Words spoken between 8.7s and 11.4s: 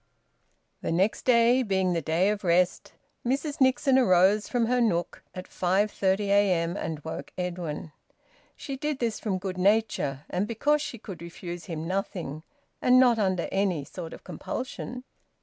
did this from good nature, and because she could